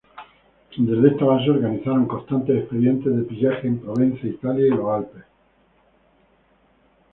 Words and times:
Desde 0.79 1.09
esta 1.09 1.25
base 1.25 1.51
organizaron 1.51 2.07
constantes 2.07 2.57
expediciones 2.57 3.05
de 3.05 3.21
pillaje 3.23 3.67
en 3.67 3.81
Provenza, 3.81 4.25
Italia 4.25 4.65
y 4.65 4.69
los 4.71 4.89
Alpes. 4.89 5.23